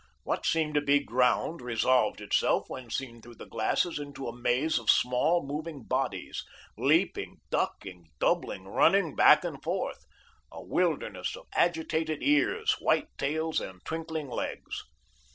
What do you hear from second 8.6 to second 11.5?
running back and forth a wilderness of